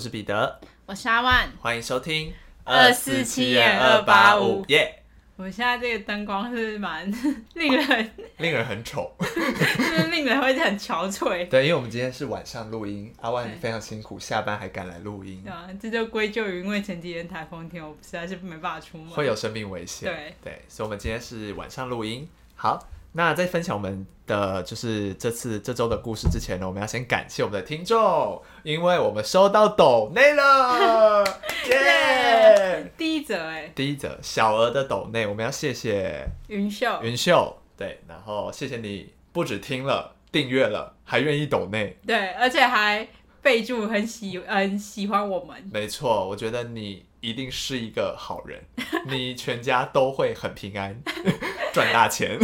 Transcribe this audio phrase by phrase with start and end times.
[0.00, 2.32] 我是彼得，我是阿万，欢迎收听
[2.64, 5.02] 二四七点二八五耶。
[5.36, 7.06] 我们现在这个灯光是蛮
[7.52, 11.46] 令人 令人很丑，就是令人会很憔悴。
[11.50, 15.42] 对，因为我们今天是晚上录音，阿万非常辛苦，下班还赶来录音。
[15.44, 20.10] 对啊，这就归咎于因为前几天台风天，我实在是没办法出门，会有生命危险。
[20.10, 22.26] 对对，所以我们今天是晚上录音。
[22.56, 22.88] 好。
[23.12, 31.24] 那在分享我们的就是这次这周的故事之前呢，我们要先感谢我们的听众，因为我们收到抖内了，
[31.68, 32.92] 耶!
[32.96, 43.08] 第一则哎，第一则小额的抖内，我们要谢谢云秀，云秀，对，然后谢谢你不止听了订阅了，还愿意抖内，对，而且还
[43.42, 48.62] 备注很喜很喜欢我们，没错，我觉得你一定是一个好人，
[49.08, 51.02] 你全家都会很平安。
[51.72, 52.38] 赚大钱，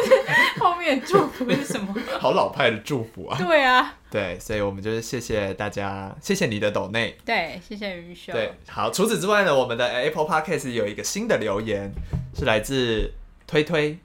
[0.58, 1.94] 后面祝福是什么？
[2.18, 3.38] 好老派的祝福啊！
[3.38, 8.32] 对啊，对，所以我们就是谢谢大家，谢谢你的抖内，对，谢谢云秀。
[8.32, 11.92] 对，好，除此之外呢，我们的 Apple Podcast 有一个新的留言，
[12.38, 13.12] 是来自
[13.46, 13.98] 推推，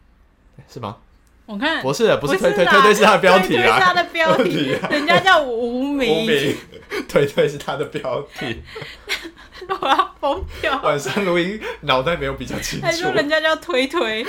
[0.71, 0.97] 是吗？
[1.47, 6.57] 我看不是，不是推推，推推是他的标题啊，是他的标题， 人家叫无名，无名，
[7.07, 8.61] 推推是他的标题。
[9.81, 10.81] 我要疯掉！
[10.81, 12.85] 晚上录音，脑袋没有比较清楚。
[12.85, 14.25] 他说人家叫推推，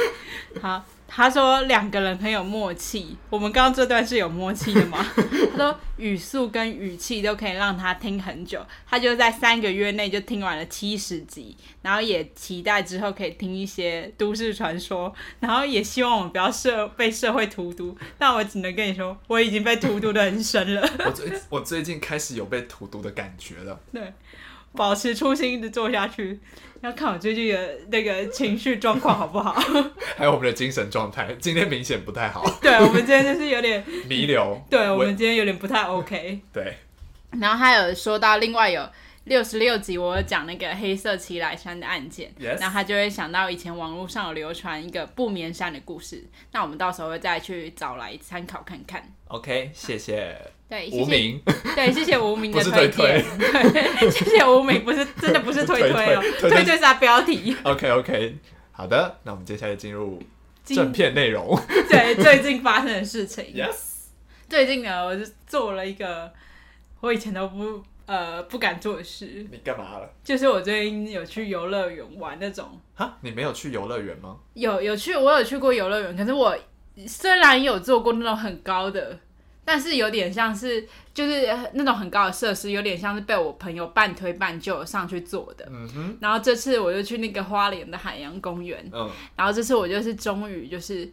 [0.63, 3.17] 好，他说两个人很有默契。
[3.31, 4.99] 我们刚刚这段是有默契的吗？
[5.57, 8.65] 他说语速跟语气都可以让他听很久。
[8.87, 17.97] 他就在三个月内就听完了七十集，然后也期待之后可以听一些都市传说，然后也希望我们不要社被社会荼毒。
[18.19, 20.89] 但我只能跟你说，我已经被荼毒的很深了。
[21.05, 23.81] 我最我最近开始有被荼毒的感觉了。
[23.93, 24.13] 对。
[24.77, 26.39] 保持初心，一直做下去。
[26.83, 29.53] 要看我最近的那个情绪状况好不好？
[30.17, 32.45] 还有我们的精神状态，今天明显不太好。
[32.61, 34.63] 对，我们今天就是有点弥留。
[34.71, 36.41] 对，我们今天有点不太 OK。
[36.53, 36.77] 对。
[37.41, 38.89] 然后还有说到另外有
[39.25, 46.25] 六十六集，我有讲那个黑色奇莱山的案件.然后他就会想到以前网络上有流传一个不眠山的故事。
[46.53, 49.03] 那我们到时候会再去找来参考看看。
[49.29, 50.37] OK，谢谢。
[50.69, 51.41] 对，无名，
[51.77, 53.25] 对，谢谢无名的 推荐，
[53.73, 57.57] 对，谢谢无名，不是真的不是推推哦， 推推是他标题。
[57.63, 58.37] OK OK，
[58.73, 60.21] 好的，那我们接下来进入
[60.65, 61.57] 正片内容。
[61.89, 63.45] 对，最近发生的事情。
[63.55, 63.77] Yes，
[64.49, 66.33] 最近呢，我就做了一个
[66.99, 69.47] 我以前都不呃不敢做的事。
[69.53, 70.11] 你干嘛了？
[70.25, 72.81] 就是我最近有去游乐园玩那种。
[72.97, 74.37] 哈，你没有去游乐园吗？
[74.55, 76.59] 有有去，我有去过游乐园，可是我
[77.07, 79.17] 虽然有做过那种很高的。
[79.67, 85.67] 但是有点像是，就是那种很高的设施，有点像是被我朋友半推半就上去做的。
[85.69, 86.19] 嗯哼。
[86.21, 88.89] 然后这次我就去那个花莲的海洋公园。
[88.93, 89.11] 嗯。
[89.35, 91.13] 然后这次我就是终于就是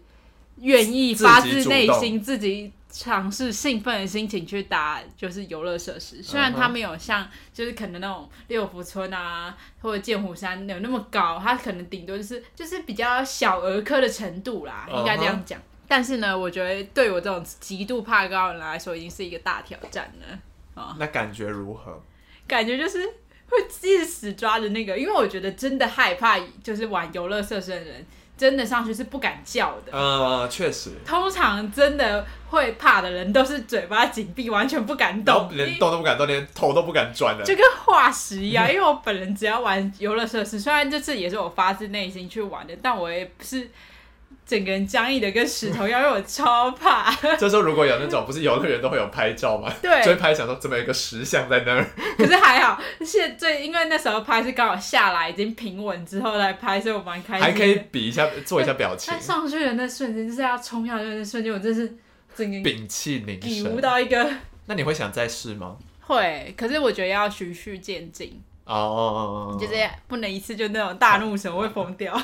[0.59, 15.59] 愿意发自内心自己尝试兴奋的心情去打就是游乐设施，虽然它没有像就是可能那种六福村啊或者剑湖山有那么高，它可能顶多就是就是比较小儿科的程度啦，应该这样讲。
[15.93, 20.39] 但是呢，我觉得对我这种极度怕高的人来说，已经是一个大挑战了。
[20.73, 22.01] 哦，那感觉如何？
[22.47, 23.05] 感觉就是
[23.47, 28.03] 会一直死抓着那个，因为我觉得真的害怕，就是玩游乐设施的人，
[28.35, 29.95] 真的上去是不敢叫的。
[29.95, 30.89] 呃，确实。
[31.05, 38.67] 通常真的会怕的人，都是嘴巴紧闭，完全不敢动，连动都不敢动，连头都不敢转的，就跟化石一样。
[38.67, 43.69] 因为我本人只要玩游乐设施，虽然这次也是我发自内心去玩的，但我也不是。
[44.45, 47.13] 整个人僵硬的跟石头一样，因为我超怕。
[47.37, 49.71] 这时候如果有那种不是游乐园都会有拍照吗？
[49.81, 51.85] 对，就会拍想说怎么有一个石像在那儿。
[52.17, 57.43] 可是还好，现最因为那时候拍是刚好下来已经平稳之后来拍，所以我蛮开心。
[57.43, 59.13] 还可以比一下做一下表情。
[59.19, 61.95] 上去的那瞬间就是要冲下去的那瞬间，我真是
[62.35, 64.29] 整个屏气凝神，体悟到一个。
[64.65, 65.77] 那你会想再试吗？
[66.01, 68.41] 会，可是我觉得要循序渐进。
[68.65, 69.73] 哦、oh，就是
[70.07, 72.17] 不能一次就那种大怒神，我会疯掉。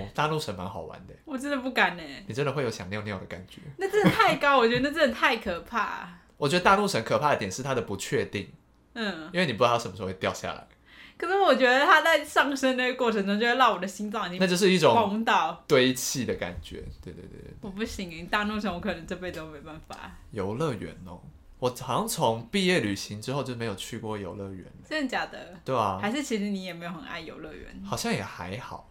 [0.00, 2.02] 哦，大陆城蛮好玩的，我真的不敢呢。
[2.26, 3.60] 你真的会有想尿尿的感觉？
[3.78, 6.08] 那真的太高，我觉得那真的太可怕。
[6.36, 8.52] 我觉得大陆城可怕的点是它的不确定，
[8.94, 10.66] 嗯，因为你不知道它什么时候会掉下来。
[11.16, 15.24] 可是我觉得它在上升那个过程中，就会让我的心脏已经那就是一种
[15.68, 16.82] 堆砌的感觉。
[17.00, 20.10] 对对对对，我不行，大怒城我可能这辈子都没办法。
[20.32, 21.20] 游乐园哦，
[21.60, 24.66] 我好像从毕业旅行之后就没有去过游乐园。
[24.86, 25.54] 真的假的？
[25.64, 27.80] 对啊，还是其实你也没有很爱游乐园？
[27.84, 28.90] 好像也还好。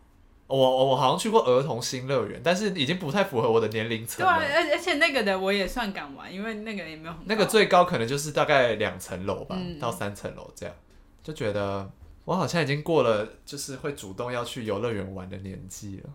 [0.59, 4.37] 我我好像去过儿童新乐园，但是已经不太符合我的年龄层了。
[4.37, 7.25] 对，而而且那个的我也算敢玩，因为那个也没有很高。
[7.25, 10.75] 那个最高可能就是大概两层楼吧，嗯、到三层楼这样，
[11.23, 11.89] 就觉得
[12.25, 16.09] 我好像已经过了就是会主动要去游乐园玩的年纪了。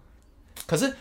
[0.67, 0.95] 可是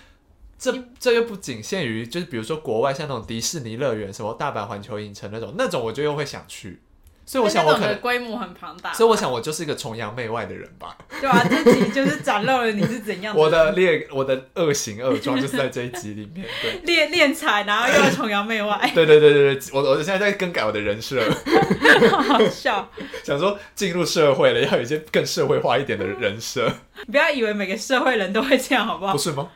[0.57, 6.81] 这这又不仅限于，就是比如说国外像那种迪士尼乐园，什么大阪环球影城那种，那种我就又会想去。
[7.27, 10.97] 所以我想我可能规模很庞大，所以我想我就是一个崇洋媚外的人吧。
[11.19, 13.39] 对啊，这集就是展露了你是怎样的。
[13.44, 16.47] 我的劣，我的恶行恶状就是在这一集里面。
[16.62, 18.79] 对，练练财，然后又要崇洋媚外。
[18.95, 21.21] 对对对对对，我我现在在更改我的人设。
[22.09, 22.89] 好 好笑。
[23.25, 26.71] 想说进入社会了，要有一些更社会化一点的人设。
[27.12, 29.12] 不要以为每个社会人都会这样，好不好？
[29.12, 29.50] 不是吗？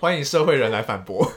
[0.00, 1.32] 欢迎社会人来反驳。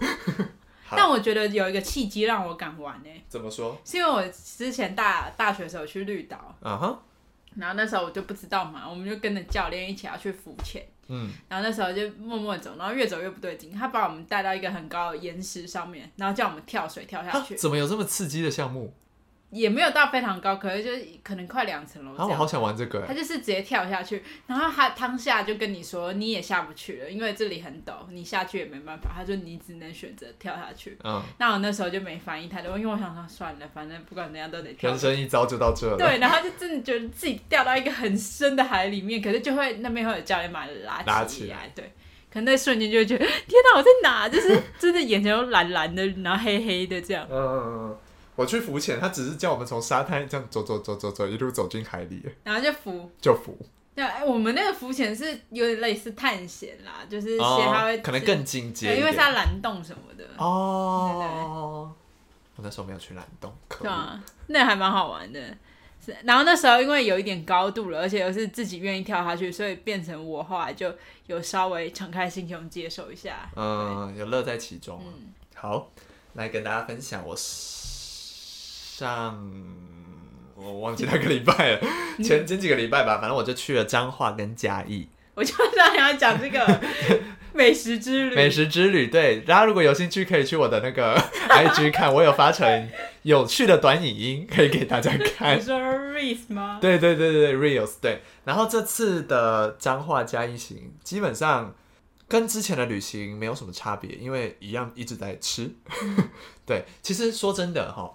[0.92, 3.24] 但我觉得有一个契机让我敢玩呢、欸。
[3.28, 3.78] 怎么说？
[3.84, 6.98] 是因为我之前大大学的时候去绿岛，啊哈、uh，huh.
[7.60, 17.56] 然后那时候我就不知道嘛，我们就跟着教练一起要去浮潜，嗯，然后那时候就默默走，然后越走越不对劲，他把我们带到一个很高的岩石上面，然后叫我们跳水跳下去。
[17.56, 18.94] 怎么有这么刺激的项目？
[19.50, 22.12] 也没有到非常高，可是就是可能快两层楼。
[22.16, 23.06] 啊，我好想玩这个。
[23.08, 29.10] 他就是直接跳下去，然后他当下就跟你说，你也下不去了，因为这里很陡，你下去也没办法。
[29.16, 30.98] 他说你只能选择跳下去。
[31.04, 31.24] 嗯。
[31.40, 34.90] 那我那时候就没反应太多，因为我想说算了，反正不管怎样都得跳。
[34.90, 35.98] 人生一遭就到这了。
[35.98, 41.14] 对，然后就真的觉得自己掉到一个很深的海里面，可是就会那边会有教练把你拉起来。
[41.14, 41.72] 拉起来。
[41.74, 41.92] 对。
[42.30, 44.28] 可能那瞬间就会觉得天哪，我在哪？
[44.28, 47.26] 就是真的眼前都蓝蓝的，然后黑黑的这样。
[47.32, 47.98] 嗯嗯嗯。
[48.38, 53.58] 我去浮潜，他只是叫我们从沙滩这样走走走走走，一路走进海里，然后就浮就浮。
[53.96, 60.24] 对，哎我们那个浮潜是有点类似探险啦，就是些他会、哦、可能更进阶，因为是要蓝洞什么的。
[60.38, 61.92] 哦，
[62.56, 63.52] 对我那时候没有去蓝洞，
[63.82, 65.40] 对啊，那还蛮好玩的。
[66.06, 70.94] 是，然后那时候因为有一点高度了，而且又是自己愿意跳下去，所以变成我后来就
[71.26, 75.02] 有稍微敞开心胸接受一下，嗯，有乐在其中。
[75.04, 75.90] 嗯，好，
[76.34, 77.36] 来跟大家分享我。
[78.98, 79.40] 上
[80.56, 81.80] 我忘记那个礼拜了，
[82.24, 85.08] 前前几个礼拜吧，反正我就去了彰化跟嘉义。
[85.36, 86.82] 我就想要讲这个
[87.54, 88.36] 美食之旅。
[88.36, 91.16] 美食之旅，对，大家如果有兴趣，可以去我的那个
[91.48, 92.90] IG 看，我有发成
[93.22, 95.60] 有趣的短影音，可以给大家看。
[95.60, 96.80] 你说 Reels 吗？
[96.82, 98.24] 对对对对 Reels 对。
[98.46, 101.76] 然后这次的彰化嘉义行，基本上
[102.28, 105.70] 跟之前的旅行没有什么差别，因为一样一直在吃。
[106.66, 108.12] 对，其实说真的哈。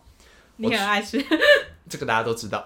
[0.56, 1.24] 你很爱吃，
[1.88, 2.62] 这个大家都知道。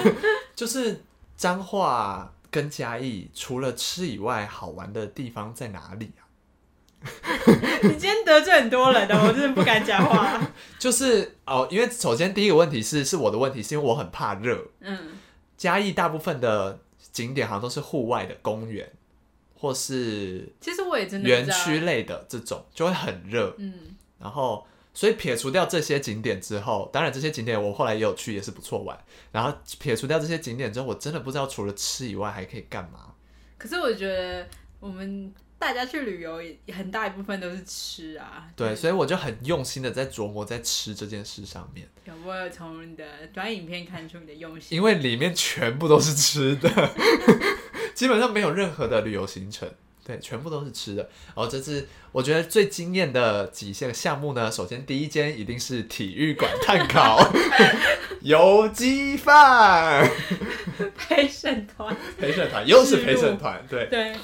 [0.56, 1.02] 就是
[1.36, 6.24] 彰化跟嘉义，除了吃以外，好玩的地方在哪里啊？
[7.82, 10.40] 你今天得罪很多人的，我真的不敢讲话。
[10.78, 14.66] 就是哦，因为首先第一个问题是是我的问题，是因为我很怕热。
[14.80, 14.98] 嗯，
[15.56, 16.80] 嘉义大部分的
[17.12, 18.90] 景点好像都是户外的公园，
[19.54, 23.54] 或是其实我也真的园区类的这种，就会很热。
[23.58, 24.66] 嗯，然后。
[24.96, 28.98] 所以撇除掉这些景点之后，当然这些景点我后来也有去，也是不错玩。
[29.30, 33.12] 然后撇除掉这些景点之后，我真的不知道除了吃以外还可以干嘛。
[33.58, 34.48] 可是我觉得
[34.80, 36.40] 我们大家去旅游，
[36.72, 38.48] 很大一部分都是吃啊。
[38.56, 41.86] 对，所以我就很用心的在琢磨在吃这件事上面。
[42.06, 43.04] 有没有从你的
[43.34, 44.74] 短影片看出你的用心？
[44.74, 46.70] 因为里面全部都是吃的，
[47.94, 49.70] 基本上没有任何的旅游行程。
[50.06, 51.02] 对，全部都是吃的。
[51.34, 57.18] 然后这次我觉得最惊艳的几项项目呢，首先第一间一定是体育馆碳烤
[58.20, 60.08] 油鸡饭，
[60.96, 64.14] 陪审团，陪审团又是陪审团，对对。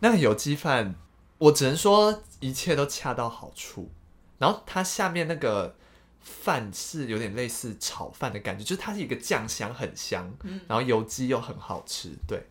[0.00, 0.94] 那个游击饭，
[1.38, 3.90] 我只能说一切都恰到好处。
[4.36, 5.74] 然后它下面那个
[6.20, 10.30] 饭是有点类似炒饭的感觉，就是它是一个酱香很香，
[10.68, 12.42] 然后油鸡又很好吃，对。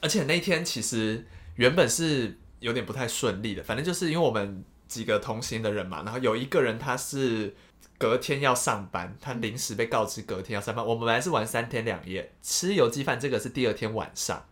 [0.00, 1.26] 而且那天其实。
[1.56, 7.54] 原本是有点不太顺利的，反正就是因为我们几个同行的人嘛，然后有一个人他是
[7.98, 10.84] 隔天要上班，他临时被告知隔天要上班。
[10.84, 14.42] 我们本来是玩三天两夜，吃游击饭这个是第二天晚上，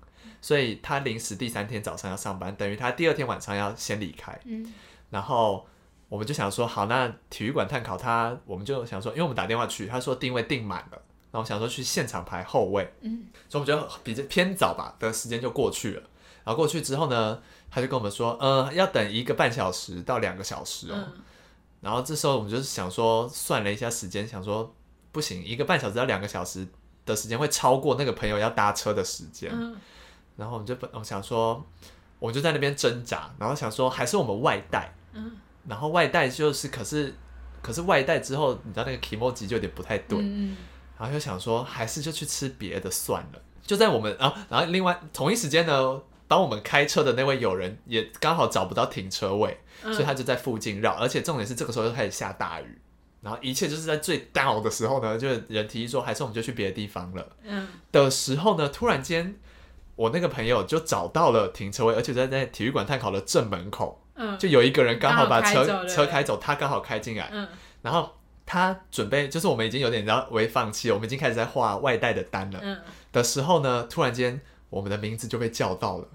[0.40, 4.38] 所以他临时第三天早上要上班，等于他第二天晚上要先离开。
[4.44, 4.72] 嗯，
[5.10, 5.66] 然后
[6.08, 11.02] 我们就想说，好，那体育馆探考他，我们就想说，因为我们打电话去，他说定位定满了，
[11.32, 16.02] 然后想说去现场排后位，嗯，所以我们觉得比较偏早吧的时间就过去了。
[16.48, 17.38] 然后过去之后呢，
[17.70, 20.94] 他就跟我们说，呃，要等一个半小时到两个小时哦。
[20.96, 21.12] 嗯、
[21.82, 24.74] 然后这时候我们就是想说，算了一下时间，想说
[25.12, 26.66] 不行，一个半小时到两个小时
[27.04, 29.50] 的时间会超过那个朋友要搭车的时间。
[29.52, 29.76] 嗯、
[30.36, 31.62] 然后我们就本我想说，
[32.18, 34.94] 我就在那边挣扎，然后想说还是我们外带。
[35.12, 35.32] 嗯、
[35.66, 37.14] 然后外带就是，可是
[37.60, 40.18] 可是外带之后，你知道那个 kimochi 就有点不太对。
[40.18, 40.56] 嗯、
[40.98, 43.42] 然后就想说，还是就去吃别的算了。
[43.60, 46.00] 就在我们，然后然后另外同一时间呢。
[46.28, 50.92] 帮我们开车的那位友人也刚好找不到停车位，嗯、所以他就在附近绕。
[50.92, 52.78] 而且重点是这个时候又开始下大雨，
[53.22, 57.26] 然后一切就是在最 down 的时候呢，就人提议说，还是我们就去别的地方了。
[57.42, 59.34] 嗯，的时候呢，突然间
[59.96, 67.48] 我那个朋友就找到了停车位，而且在在体育馆炭烤的正门口，嗯，就有一个人刚好把车开车开走，他刚好开进来，嗯，
[67.80, 68.12] 然后
[68.44, 72.60] 他准备就是我们已经有点要微放弃了，我们已经开始在画外带的单了。
[72.62, 72.78] 嗯，
[73.12, 76.06] 的时候呢，突然间我们的名字就被叫到了。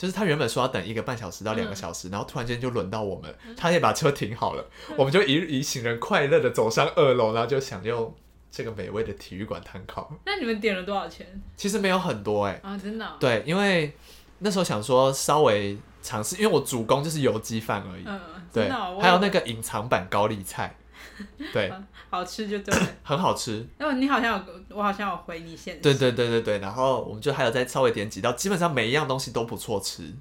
[0.00, 8.14] 就是他原本说要等一个半小时到两个小时，嗯、然后突然间就轮到我们，他也把车停好了，嗯、我们就一一行人快乐的走上二楼，然后就享用
[8.50, 10.10] 这个美味的体育馆碳烤。
[10.24, 11.26] 那你们点了多少钱？
[11.54, 12.70] 其实没有很多哎、欸。
[12.70, 13.10] 啊，真的、哦？
[13.20, 13.92] 对，因为
[14.38, 18.04] 那时候想说稍微尝试，因为我主攻就是油鸡饭而已。
[18.06, 18.18] 嗯，
[18.50, 18.70] 对。
[18.70, 20.74] 哦、还有那个隐藏版高丽菜。
[21.52, 21.72] 对，
[22.08, 23.66] 好吃就对， 很好吃。
[23.78, 30.12] 那你好像有，我好像有回你现对对对对对，然后我们就还有再稍微点几道，基本上每一样东西都不错吃。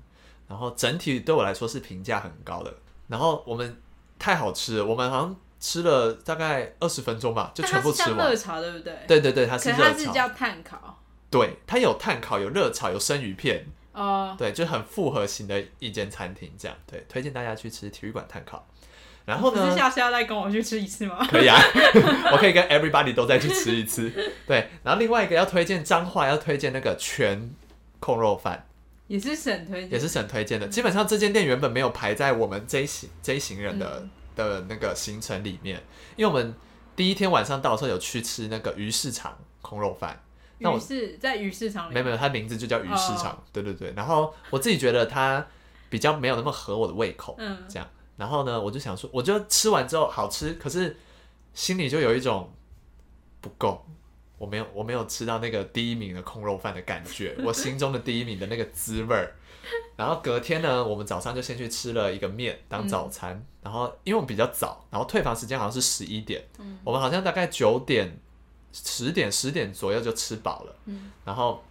[0.48, 2.74] 然后整体对我来说是评价很高的。
[3.08, 3.79] 然后我们
[4.18, 8.18] 太好吃了，我们好像吃了大概二十分钟吧，就全部吃完。
[8.18, 8.96] 热炒对不对？
[9.08, 9.84] 对对对，它是热炒。
[9.84, 11.00] 它是叫炭烤。
[11.29, 13.63] 对，它有炭烤，有热炒，有生鱼片。
[13.94, 14.36] 哦。
[14.38, 18.68] 对，就很复合型的一间餐厅，这样对，推荐大家去吃体育馆炭烤。
[19.29, 19.69] 然后呢？
[19.69, 21.24] 是下次要再跟我去吃一次吗？
[21.29, 21.55] 可以啊，
[22.33, 24.09] 我可以跟 everybody 都再去吃一次。
[24.48, 27.53] 对，然后另外一个要推荐彰化，要推荐那个全
[28.00, 28.65] 控肉饭，
[29.05, 30.67] 也是省推荐，也是省推荐的。
[30.67, 35.79] 基本上这间店原本没有排在我们这一行这一行人的、嗯、的那个行程里面，
[36.15, 36.55] 因为我们
[36.95, 40.19] 第一天晚上到的时候有去吃那个鱼市场控肉饭。
[40.57, 43.31] 那我是在鱼市场里面，没有没有，它名字就叫鱼市场。
[43.31, 45.45] 哦、对对对，然后我自己觉得它
[45.88, 47.88] 比较没有那么合我的胃口，嗯，这样。
[48.19, 50.97] 然后呢，我就想说，我就吃完之后好吃，可是
[51.53, 52.51] 心里就有一种
[53.39, 53.85] 不够，
[54.38, 59.33] 我没有我没有吃到那个第一名的空肉饭的感觉，我心中的第一名的那个滋味儿。
[59.95, 68.19] 然后隔天呢，我们早上就先去吃了一个面当早餐，嗯、然后因为我们比较早，然后退房时间好像是十一点，嗯、我们好像大概九点、
[68.73, 71.63] 十点、十点左右就吃饱了，嗯、然后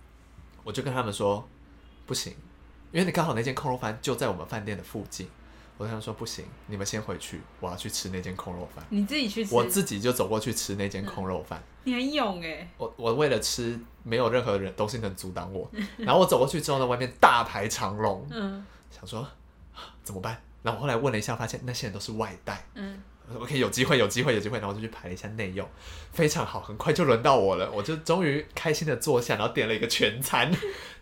[0.64, 1.46] 我就跟他们说
[2.06, 2.32] 不行，
[2.90, 5.28] 因为你刚好那间空肉饭就在我们饭店的附近。
[5.78, 8.84] 我想说不行，你们先回去，我要去吃那间空肉饭。
[8.90, 11.62] 你自己去吃，我自己就走过去吃那间空肉饭。
[11.84, 12.68] 你很勇哎！
[12.76, 15.70] 我我为了吃，没有任何人东西能阻挡我。
[15.96, 18.26] 然后我走过去之后呢，外面大排长龙。
[18.30, 19.26] 嗯，想说
[20.02, 20.42] 怎么办？
[20.62, 22.66] 然后后来问了一下，发现那些人都是外带。
[22.74, 23.00] 嗯。
[23.38, 25.68] OK，有机会，有机会，有机会，然后我就去排了一下内用，
[26.12, 30.50] 非常好，很快就轮到我了，我就终于开心的坐下，然后点了一个全餐。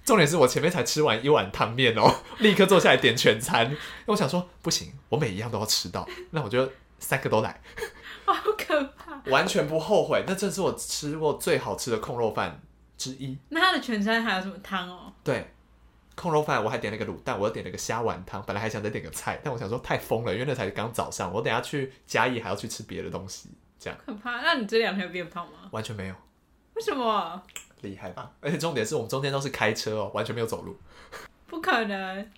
[0.06, 3.76] 重点是我前面才吃完一碗汤面哦， 立刻坐下来点全餐。
[4.06, 7.60] 我想说不行，我每一样都要吃到，那我就三个都来，
[8.24, 10.24] 好可怕，完全不后悔。
[10.26, 12.62] 那这是我吃过最好吃的控肉饭
[12.96, 13.36] 之一。
[13.48, 15.12] 那它的全餐还有什么汤哦？
[15.22, 15.52] 对。
[16.14, 23.98] 控肉饭，我还点了个卤蛋，我又点了个虾丸汤，本来还想再点个菜，但我想说太疯了，因为那才刚早上，我等下去嘉义还要去吃别的东西，这样。
[24.06, 24.40] 可怕！
[24.40, 25.68] 那你这两天有变胖吗？
[25.72, 26.14] 完全没有。
[26.72, 27.42] 为什么？
[27.82, 28.32] 厉害吧？
[28.40, 30.76] 而且重点是我们中间都是开车哦，完全没有走路。
[31.46, 32.28] 不可能！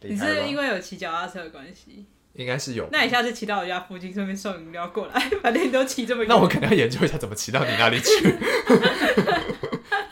[0.00, 2.06] 你是因为有骑脚踏车的关系？
[2.34, 2.86] 应该是有。
[2.92, 6.28] 那你下次骑到我家附近，顺便送饮料过来，反正你都骑这么远。
[6.28, 8.08] 那我可能要研究一下怎么骑到你那里去。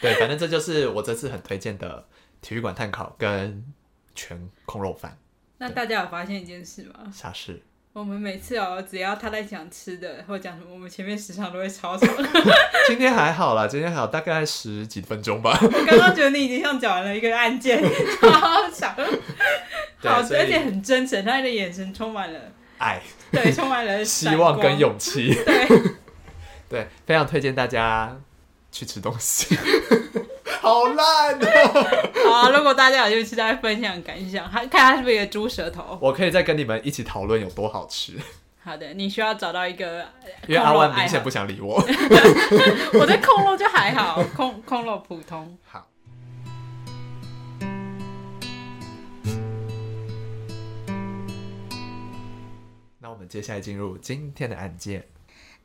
[0.00, 2.06] 对，反正这就是我这次很推荐的。
[2.40, 3.64] 体育馆探烤跟
[4.14, 5.16] 全空肉饭，
[5.56, 7.10] 那大家有发现一件事吗？
[7.10, 7.62] 啥事？
[7.94, 12.10] 我们每次哦，只要他在讲吃的或讲什么，我们前面时常都会超长。
[12.88, 15.56] 今天还好啦，今天还好，大概十几分钟吧。
[15.62, 17.80] 我刚刚觉得你已经像讲完了一个案件，
[18.20, 18.96] 超长。
[19.98, 22.40] 好，而且很真诚，他的眼神充满了
[22.78, 25.32] 爱，对，充满了 希望跟勇气。
[25.32, 25.68] 对，
[26.68, 28.20] 对，非常推荐大家
[28.72, 29.56] 去吃东西。
[30.64, 31.46] 好烂哦、
[32.24, 32.30] 喔！
[32.32, 35.98] 好，如果大家有兴趣，再分享感想，看它是不是一个猪舌头。
[36.00, 38.14] 我可以再跟你们一起讨论有多好吃。
[38.64, 40.06] 好的，你需要找到一个，
[40.48, 41.74] 因为阿万明显不想理我。
[42.98, 45.58] 我对空肉就还好， 空空肉普通。
[45.66, 45.86] 好。
[53.00, 55.04] 那我们接下来进入今天的案件。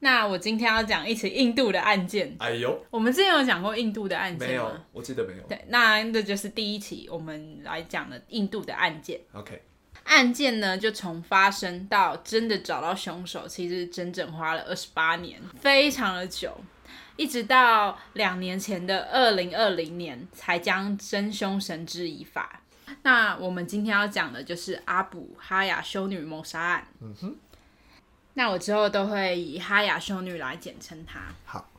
[0.02, 2.34] 那我今天要讲一起印度的案件。
[2.40, 4.48] 哎呦，我们之前有讲过印度的案件吗？
[4.48, 5.44] 没有，我记得没有。
[5.44, 9.20] 对，那这就是第一起我们来讲的印度的案件。
[9.34, 9.62] OK，
[10.06, 16.58] 案件呢，就从发生到真的找到凶手，其实整整花了二十八年，非常的久，
[17.18, 22.62] 一直到两年前的二零二零年才将真凶绳之以法。
[23.04, 26.88] 那我们今天要讲的就是阿卜哈雅修女谋杀案。
[27.02, 27.36] 嗯哼。
[28.40, 31.20] 那我之后都会以哈雅修女来简称她。
[31.44, 31.70] 好，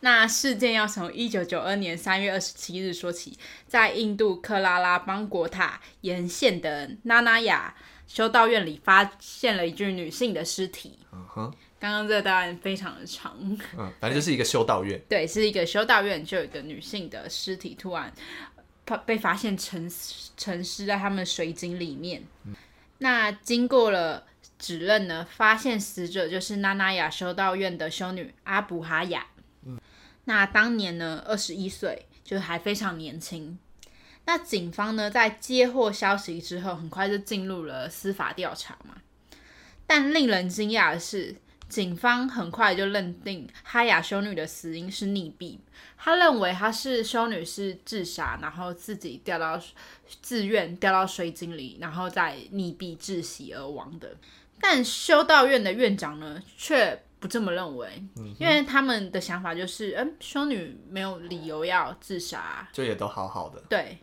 [0.00, 7.72] 那事件要从一九九二年三月二十七日说起，在印度克拉拉邦国塔沿线的纳纳雅
[8.08, 10.98] 修道院里发现了一具女性的尸体。
[11.12, 13.36] 嗯哼，刚刚这个答案非常的长。
[13.38, 15.00] 嗯，反正就是一个修道院。
[15.08, 18.12] 对，是一个修道院，就有一个女性的尸体突然
[19.06, 19.88] 被发现沉
[20.36, 22.24] 沉尸在他们水井里面。
[22.44, 22.56] 嗯，
[22.98, 24.26] 那经过了。
[24.62, 29.26] 指认呢，发现死者就是娜娜雅修道院的修女阿布哈雅。
[29.66, 29.76] 嗯，
[30.26, 33.58] 那当年呢，二十一岁，就还非常年轻。
[34.24, 38.98] 那警方呢，在接获消息之后，很快就进入了司法调查嘛。
[39.84, 41.34] 但令人惊讶的是，
[41.68, 45.58] 警方很快就认定哈雅修女的死因是溺毙。
[45.96, 49.60] 他认为她是修女是自杀，然后自己掉到
[50.20, 54.16] 自愿掉到水井里，然后再溺毙窒息而亡的。
[54.62, 63.60] 但修道院的院长呢，却不这么认为，嗯、因为他们的想法就是，嗯，修女没有理由要自杀，就也都好好的。
[63.68, 63.98] 对。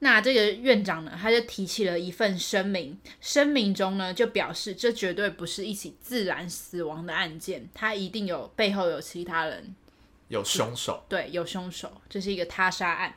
[0.00, 9.74] 那这个院长呢，他就提起了一份声明，声明中呢就表示，这绝对不是一起自然死亡的案件，他一定有背后有其他人，
[10.28, 13.14] 有凶手，对，有凶手，这是一个他杀案。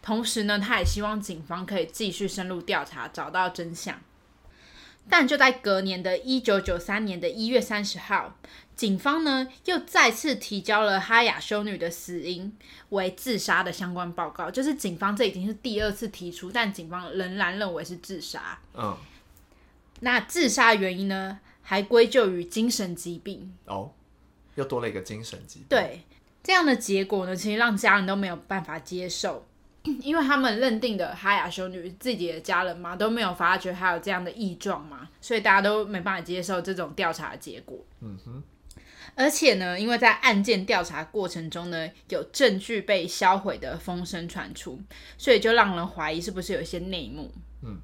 [0.00, 4.00] 同时呢，他也希望警方可以继续深入调查，找到真相。
[5.08, 8.36] 但就在隔年的一九九三年的一月三十号，
[8.76, 12.56] 警方呢又再次提交了哈雅修女的死因
[12.90, 14.50] 为自杀的相关报告。
[14.50, 18.58] 就是警方这已经是第二次提出，但警方仍然认为是自杀。
[18.74, 18.96] 嗯，
[20.00, 23.52] 那自杀原因呢，还归咎于精神疾病。
[23.64, 23.90] 哦，
[24.54, 25.66] 又多了一个精神疾病。
[25.68, 26.02] 对，
[26.44, 29.47] 这样的结果呢，其实让家人都没有办法接受。
[30.02, 37.78] 因为他们认定的哈雅修女自己的家人嘛，都没有发觉还有这样的异状嘛，所以大家都没办法接受这种调查的结果。
[38.00, 38.42] 嗯哼。
[39.14, 44.80] 而且呢，因为在案件调查过程中呢，有证据被销毁的风声传出，
[45.16, 47.32] 所以就让人怀疑是不是有一些内幕。
[47.62, 47.78] 嗯。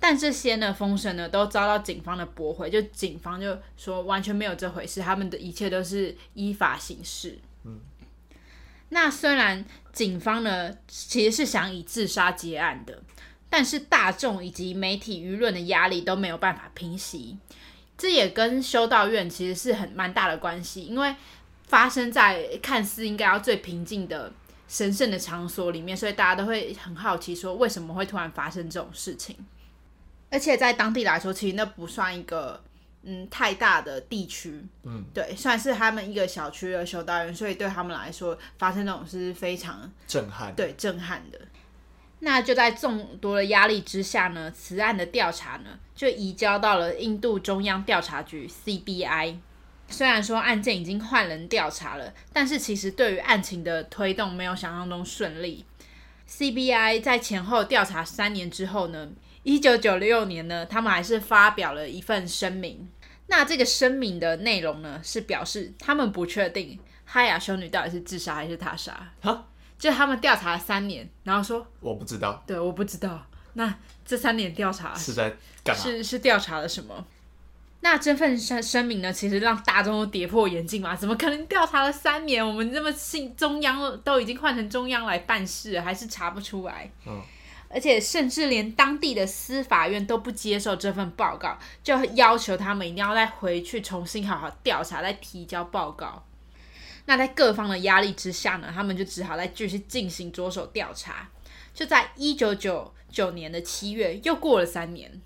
[0.00, 7.38] 但这些呢风声呢都遭到警方的驳回，就警方就说完全没有这回事，他们的一切都是依法行事。
[7.64, 7.78] 嗯。
[8.94, 13.02] 那虽然警方呢其实是想以自杀结案的，
[13.48, 17.38] 但是大众以及媒体舆论的压力都没有办法平息。
[17.96, 21.16] 这也跟修道院其实是很蛮大的关系，因为
[21.66, 24.30] 发生在看似应该要最平静的
[24.68, 29.34] 神圣的场所里面，所以大家都会很好奇说为什么会突然发生这种事情。
[30.30, 32.62] 而且在当地来说，其实那不算一个。
[33.04, 41.38] 嗯，太大的地区，嗯，对，算是他们一个小区的修道院，所以对他们来说，发生这种事是非常震撼，对，震撼的。
[42.20, 49.38] 那就在众多的压力之下呢，此案的调查呢，就移交到了印度中央调查局 （CBI）。
[49.88, 55.64] 虽然说案件已经换人调查了，但是其实对于案情的推动没有想象中顺利。
[56.30, 59.10] CBI 在前后调查三年之后呢，
[59.42, 62.88] 一九九六年呢，他们还是发表了一份声明。
[63.26, 69.10] 那这个声明的内容呢，是表示他们不确定哈雅修女到底是自杀还是他杀。
[69.20, 69.46] 哈，
[69.78, 72.42] 就他们调查了三年，然后说我不知道。
[72.46, 73.26] 对，我不知道。
[73.54, 73.74] 那
[74.04, 75.82] 这三年调查是在干嘛？
[75.82, 77.06] 是是调查了什么？
[77.80, 80.94] 那这份声声明呢，其实让大众都跌破眼镜嘛？
[80.94, 82.46] 怎么可能调查了三年？
[82.46, 86.90] 我们这么信中央都已经换成中央来办事，还是查不出来？
[87.06, 87.20] 嗯。
[87.72, 96.22] 而且甚至连当地的司法院都不接受这份报告，就要求他们一定要再回去重新好好调查，再提交报告。
[97.06, 101.28] 那在各方的压力之下呢，他们就只好再继续进行着手调查。
[101.74, 105.20] 就在一九九九年的七月，又过了三年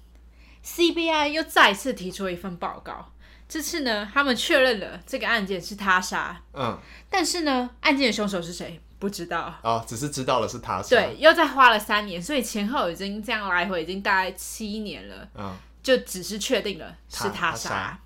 [0.64, 3.12] ，CBI 又再次提出了一份报告。
[3.48, 6.40] 这次呢，他们确认了这个案件是他杀。
[6.54, 6.78] 嗯，
[7.10, 8.80] 但是呢，案件的凶手是谁？
[8.98, 10.88] 不知道哦，只是知道了是他杀。
[10.88, 15.28] 对，又再花了三年，所以前后已经这样来回，已经大概七年了。
[15.34, 18.00] 嗯，就只是确定了是他杀。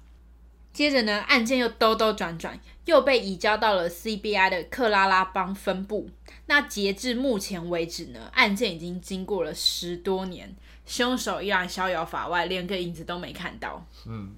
[0.73, 6.11] 接着呢，案件又兜兜转转，又被移交到了 CBI 的克拉拉邦分部。
[6.47, 10.55] 那截至目前为止呢，案件已经经过了十多年，
[10.87, 13.85] 凶手依然逍遥法外，连个影子都没看到。
[14.07, 14.33] 嗯，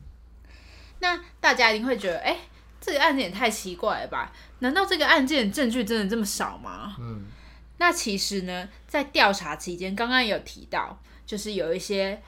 [1.01, 2.37] 那大家一定会觉得，哎。
[2.85, 4.33] 这个案件也太奇怪了吧？
[4.59, 6.97] 难道这个案件证据真的这么少吗？
[6.99, 7.27] 嗯，
[7.79, 12.21] 那其实呢，在调查期间，刚刚有提到，就是有一些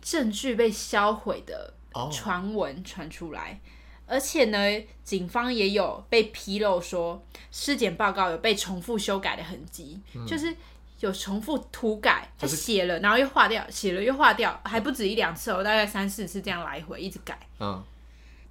[0.00, 1.74] 证据被销毁的
[2.12, 3.60] 传闻传出来，
[4.06, 4.58] 哦、而且呢，
[5.02, 10.54] 警方也有被披露说，尸检报告有被重复修改的痕迹，嗯、就是
[11.00, 17.36] 有重复涂改，他写了，然后又划掉，写了又划掉，还不止一两次哦，大概三四次这样来回一直改。
[17.58, 17.82] 嗯。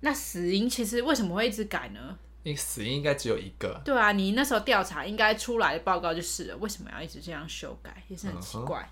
[0.02, 2.18] 那死因其实为什么会一直改呢？
[2.44, 3.82] 你死因应该只有一个。
[3.84, 8.82] 对啊，你那时候调查应该出来的报告就是了，为什么要一直这样修改，也是很奇怪。
[8.82, 8.86] Uh.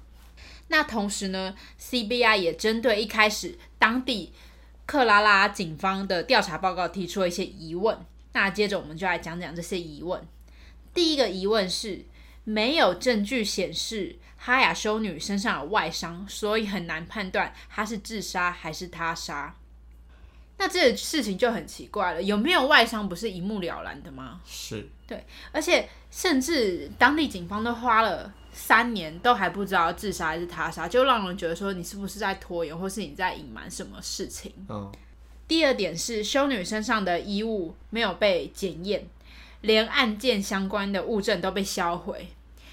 [0.69, 4.33] 那同时呢，CBI 也针对一开始当地
[4.87, 7.97] 克拉拉警方的调查报告提出了一些疑问。
[8.31, 10.25] 那接着我们就来讲讲这些疑问。
[10.93, 12.05] 第一个疑问是，
[12.43, 19.55] 没有证据显示哈雅修女身上有外伤，所以很难判断她是自杀还是他杀。
[20.57, 24.39] 那这个事情就很奇怪了，有没有外伤不是一目了然的吗？
[24.45, 34.53] 是，对，而且甚至当地警方都花了三年，都还不知道自杀还是他杀，就让人觉得说你是不是在拖延，或是你在隐瞒什么事情？
[34.69, 34.91] 嗯。
[35.47, 39.05] 第二点是修女身上的衣物没有被检验，
[39.61, 42.29] 连案件相关的物证都被销毁。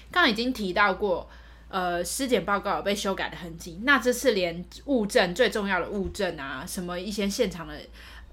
[0.09, 1.29] 刚刚已经提到过。
[1.71, 7.73] 呃，尸检报告有被修改的痕迹，那这次连物证最重要的物证啊，什么一些现场的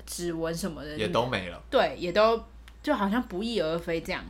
[0.05, 1.63] 指纹什么的，也都没了。
[1.71, 2.45] 对，也都
[2.83, 4.25] 就好像不翼而飞这样。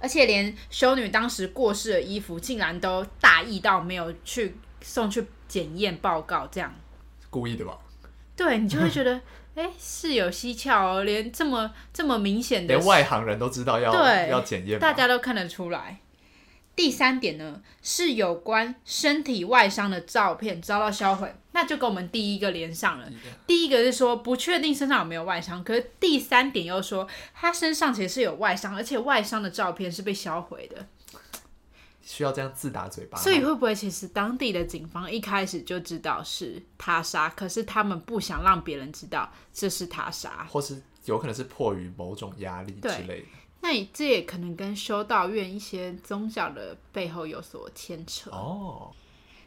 [0.00, 6.74] 而且连修女当时过世的衣服，竟然都大意到没有去送去检验报告，这样。
[7.30, 7.78] 故意的吧？
[8.36, 9.20] 对，你就会觉得，
[9.54, 16.00] 哎，事有蹊跷哦，连这么这么明显的，连外行人都知道要对要检验，大家都看得出来。
[16.76, 23.08] 第三点呢，是有关身体外伤的照片遭到销毁，那就跟我们第一个连上了。
[23.46, 30.86] 第一个是说不确定身上有没有外伤，可是第三点又说他身上其实是有外伤，而且外伤的照片是被销毁的。
[32.02, 33.16] 需要这样自打嘴巴？
[33.18, 43.26] 所以会不会其实当地的警方一开始就知道是他杀，可是他们不想让别人知道这是他杀，或是有可能是迫于某种压力之类的。
[43.64, 48.92] 那这也可能跟修道院一些宗教的背后有所牵扯哦。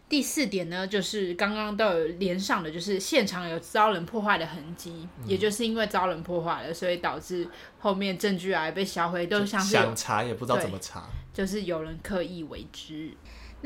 [0.10, 13.12] 第四点呢，就是刚刚都有连上的，就是现场有遭人破坏的痕迹，嗯，也就是因为遭人破坏了，所以导致后面证据啊被销毁，都像是想查也不知道怎么查，就是有人刻意为之。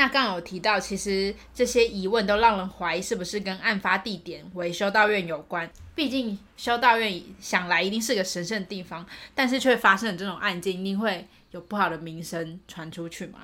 [0.01, 5.69] 那刚有提到，其实这些疑问都让人怀疑是不是跟案发地点为修道院有关。
[5.93, 13.41] 毕竟修道院想来一定是个神圣的地方，但是却发生了这种案件，一定会有不好的名声传出去嘛。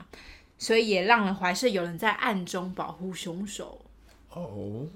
[0.58, 3.80] 所以也让人怀疑是有人在暗中保护凶手。
[4.32, 4.88] 哦。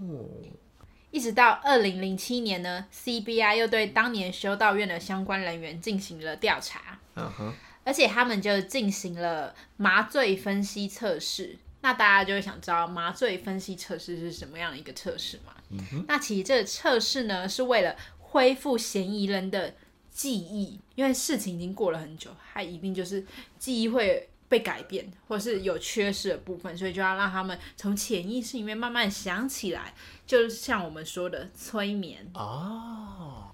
[1.12, 6.98] 一直到二零零七年呢，CBI 又对当年修道院的相关人员进行了调查。
[7.14, 7.54] 嗯哼。
[7.84, 15.54] 而且他们就进行了麻醉分析测试，那大家就会想知道麻醉分析测试是什么样的一个测试嘛？
[15.70, 16.06] 嗯。
[16.08, 19.74] 那其实这个测试呢，是为了恢复嫌疑人的
[20.12, 23.26] 记忆，因为事情已经过了很久，他一定就是
[23.58, 29.94] 记忆会被改变，或是有缺失的部分，所以就要让他们从潜意识里面慢慢想起来，
[30.28, 33.52] 就像我们说的催眠哦。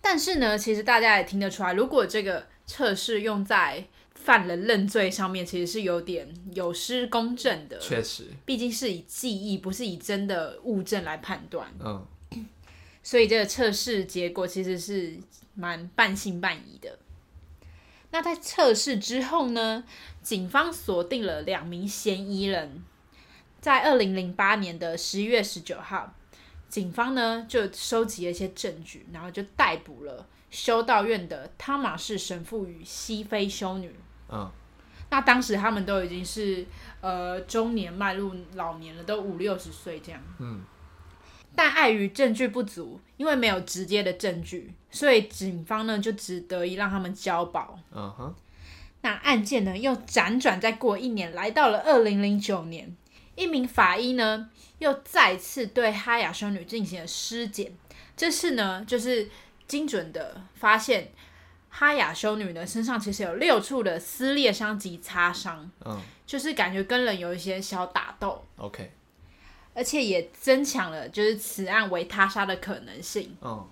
[0.00, 7.78] 但是呢，其实大家也听得出来，如果这个测试用在犯人认罪上面，其实是有点有失公正的。
[7.78, 11.72] 确实，毕竟是以记忆，不是以真的物证来判断。
[11.78, 12.04] 嗯，
[13.02, 15.16] 所以这个测试结果其实是
[15.54, 16.98] 蛮半信半疑的。
[18.10, 19.84] 那在测试之后呢，
[20.22, 22.82] 警方锁定了两名嫌疑人，
[23.60, 26.14] 在二零零八年的十一月十九号，
[26.68, 30.26] 警方呢就收集了一些证据，然后就逮捕了。
[30.56, 33.94] 修道院的汤马士神父与西非修女，
[34.30, 34.50] 嗯，
[35.10, 36.64] 那当时他们都已经是
[37.02, 40.62] 呃中年迈入老年了，都五六十岁这样，嗯，
[41.54, 47.78] 但碍于证据不足，因为没有直接的证据，所以警方呢就只得以让他们交保。
[47.92, 48.34] 嗯哼，
[49.02, 52.96] 那案件呢又辗转再过一年，来到了二零零九年，
[53.34, 57.70] 一名法医呢又再次对哈雅修女进行了尸检，
[58.16, 59.28] 这次呢就是。
[59.66, 61.10] 精准的发现，
[61.68, 68.90] 哈雅修女呢身上其实有六处的撕裂伤及擦伤，嗯，就是感觉跟人有一些小打斗，OK，
[69.74, 73.68] 而且也增强了就是此案为他杀的可能性，嗯，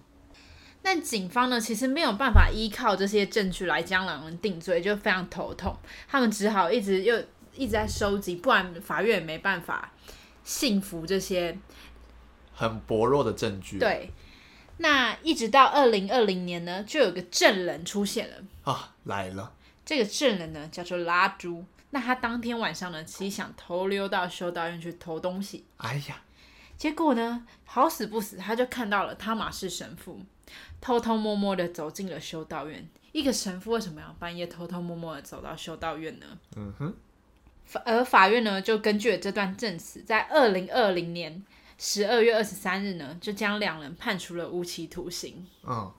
[0.82, 5.76] 但警方呢其实没有办法依靠这些证据来将两人定罪，就非常头痛，
[6.08, 7.16] 他们只好一直又
[7.54, 9.92] 一直在收集，不然法院也没办法
[10.42, 11.56] 信服这些。
[12.56, 14.10] 很薄弱的证据，对。
[14.78, 19.52] 那一直到二零二零年呢，就有个证人出现了啊，来了。
[19.84, 25.64] 这个证人呢叫做拉朱，那他当天晚上呢，其实想偷溜到修道院去偷东西。
[25.76, 26.22] 哎呀，
[26.76, 30.20] 结果呢，好死不死，他就看到了汤马士神父
[30.80, 32.88] 偷偷摸摸的走进了修道院。
[33.12, 36.26] 一个神父为什么要半夜偷偷摸摸的走到修道院呢？
[36.56, 36.94] 嗯哼。
[37.84, 41.44] 而法院呢，就根据了这段证词，在二零二零年。
[41.78, 45.46] 十二月二十三日呢，就将两人判处了无期徒刑。
[45.66, 45.92] 嗯，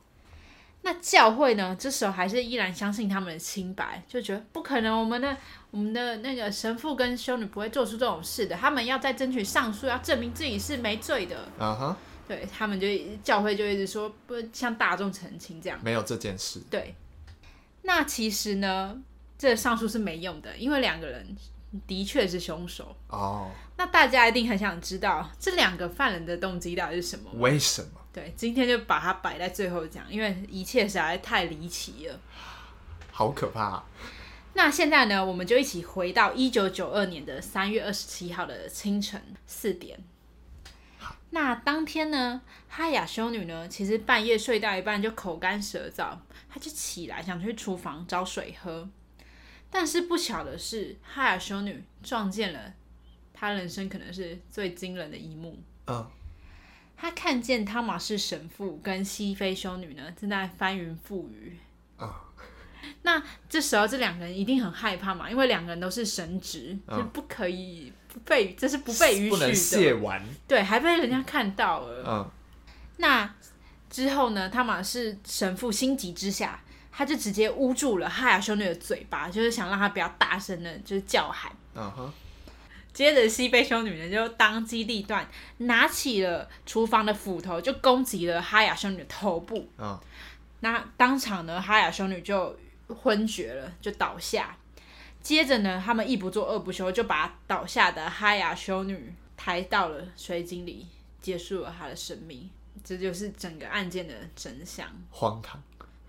[0.81, 5.35] 那教会呢，这时候还是依然相信他们的清白，就觉得不可能，我们的
[5.71, 11.49] 我们的那个神父跟修女不会做出这种事的，他们要再争取上诉，要证明自己是没罪的。
[11.59, 11.95] 嗯哼，
[12.27, 12.87] 对他们就
[13.23, 16.61] 教会就一直说不向大众澄清这样，没有这件事。
[16.69, 16.95] 对，
[17.81, 19.01] 那其实呢，
[19.37, 21.35] 这个上诉是没用的，因为两个人
[21.87, 22.95] 的确是凶手。
[23.09, 27.29] 哦，那大家一定很想知道这两个犯人的动机到底是什么？
[27.35, 27.89] 为什么？
[28.13, 32.19] 对，今天就把它摆在最后讲，因为一切实在太离奇了，
[33.11, 33.85] 好可怕啊。
[34.53, 39.99] 那现在呢，我们就一起回到一九九二年的三月二十七号的清晨四点。
[41.31, 46.17] 那当天呢，哈雅修女呢，其实半夜睡到一半就口干舌燥，
[46.49, 48.87] 她就起来想去厨房找水喝。
[49.77, 52.73] 但是不巧的是，哈尔修女撞见了
[53.33, 55.59] 她人生可能是最惊人的一幕。
[55.87, 56.09] 嗯，
[56.95, 61.57] 她看见汤马士神父跟西非修女呢正在翻云覆雨。
[61.99, 62.09] 嗯
[63.03, 70.23] 那这时候这两个人一定很害怕嘛，因为两个人都是神职，嗯、就不可以不被，这是不被允许的，不能亵玩。
[70.47, 72.03] 对，还被人家看到了。
[72.07, 72.31] 嗯。
[72.95, 73.35] 那
[73.89, 74.47] 之后呢？
[74.49, 76.63] 汤马士神父心急之下，
[76.95, 81.51] 他就直接捂住了哈雅修女的嘴巴，就是想让她不要大声的，就是叫喊。
[81.73, 82.13] 嗯哼。
[82.93, 85.27] 接着西贝修女呢，就当机立断，
[85.57, 89.67] 拿起了厨房的斧头，就攻击了哈雅修女的头部。
[89.77, 89.99] 嗯。
[90.61, 92.57] 那当场呢，哈雅修女就。
[92.87, 94.55] 昏厥了，就倒下。
[95.19, 100.85] 接着呢，他们一不做二不休，就把倒下的哈雅修女抬到了水井里，
[101.19, 102.47] 结束了她的生命。
[102.83, 104.87] 这就是整个案件的真相。
[105.09, 105.59] 荒唐，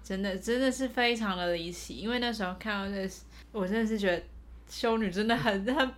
[0.06, 1.96] 真的真的是非常的离奇。
[1.96, 3.10] 因为那时候看到这，
[3.50, 4.22] 我真的是觉得
[4.70, 5.92] 修女真的很很，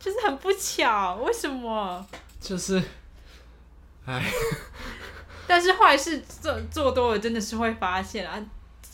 [0.00, 1.14] 就是很不巧。
[1.24, 2.04] 为什么？
[2.40, 2.82] 就是，
[4.04, 4.20] 哎，
[5.46, 8.44] 但是坏事做做多了，真的是会发现啊。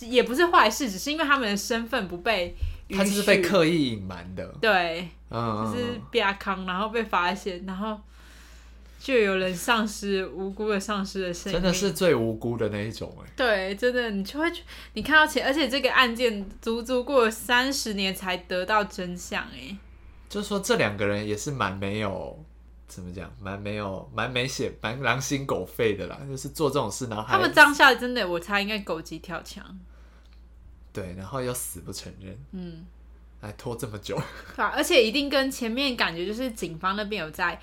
[0.01, 2.55] 也不是坏事，只是因为他们的身份不被，
[2.91, 4.47] 他就是被刻意隐瞒的。
[4.61, 8.01] 对，嗯，就是比较康，然后被发现，然后
[8.99, 13.31] 就有人丧失无辜的丧失了生命，真的是最无辜的那一种哎。
[13.37, 14.51] 对，真的，你就会
[14.95, 19.77] 你看到前，而且这个案件足足过了三十年才得到真相哎。
[20.29, 22.45] 就是说，这两个人也是蛮没有。
[22.89, 23.31] 怎么讲？
[23.39, 26.19] 蛮没有，蛮没血，蛮狼心狗肺的啦。
[26.27, 29.63] 就是做这种事，然后他们当下真的，我猜应该狗急跳墙。
[30.91, 32.87] 对，然后又死不承认，嗯，
[33.43, 34.19] 还拖这么久。
[34.57, 37.61] 对啊，而且一定跟前面感觉就是警方那边有在，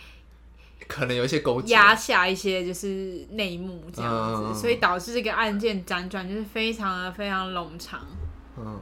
[0.87, 7.99] 可能有一些勾结，压下一些就是内幕这样子，嗯，所以导致这个案件辗转就是非常的非常冗长。
[8.57, 8.79] 嗯。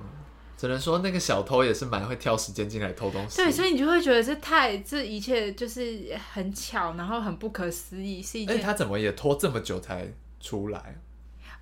[0.55, 3.35] 只能说那个小偷也是蛮会挑时间进来偷东西。
[3.35, 8.61] 对，所以你就会觉得这太这一切就是很巧，然后很不可思议，是一件。
[8.61, 10.07] 他怎么也拖这么久才
[10.39, 10.95] 出来？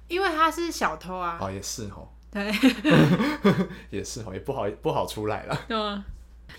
[0.08, 1.40] 因为他是小偷啊。
[1.42, 2.08] 哦，也是哦。
[2.30, 2.54] 对，
[3.90, 5.66] 也是哦，也不好不好出来了。
[5.68, 6.04] 对啊。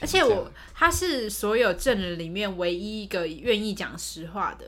[0.00, 4.66] 而且我他是所有证人里面唯一一个愿意讲实话的。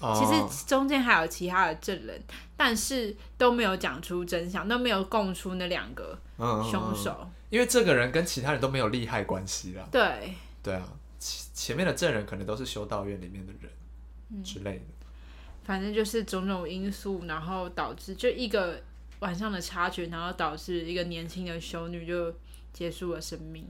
[0.00, 2.22] 其实中间还有其他的证人，
[2.56, 7.32] 但是都没有讲出真相，都没有供出那两个凶手，嗯嗯嗯。
[7.48, 9.88] 因为这个人跟其他人都没有利害关系啦。
[9.90, 10.34] 对。
[10.62, 10.86] 对啊，
[11.18, 13.72] 前前面的证人可能都是修道院里面的人，
[14.30, 14.84] 嗯、之类的。
[15.62, 18.82] 反正就是种种因素，然后导致就一个
[19.20, 22.34] 晚上的插曲，然后导致一个年轻的修女就
[22.74, 23.66] 结束了生命，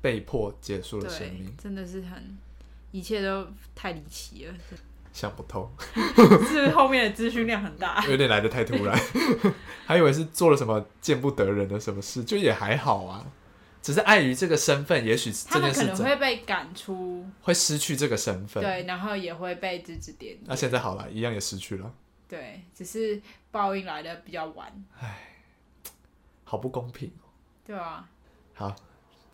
[0.00, 2.38] 被迫结束了生命，真的是很，
[2.92, 4.54] 一切都太离奇了。
[5.12, 5.66] 想不通，
[6.46, 8.94] 是后面的资讯量很大， 有点来的太突然，
[9.86, 13.24] 还以为是做了什么见不得人的什么事，就也还好啊，
[13.80, 20.44] 只是碍于这个身份，也许这可能会被赶出，会失去这个身份，对，然后也会被指指点点。
[20.48, 21.90] 那、啊、现在好了，一样也失去了，
[22.28, 23.18] 对，只是
[23.50, 25.38] 报应来的比较晚，唉，
[26.44, 27.24] 好不公平哦，
[27.66, 28.06] 对啊，
[28.52, 28.76] 好，